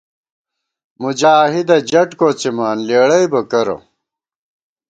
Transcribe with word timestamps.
مُجاہِدہ 1.01 1.77
جٹ 1.91 2.09
کوڅِمان 2.19 2.77
لېڑَئیبہ 2.87 3.41
کرہ 3.51 3.77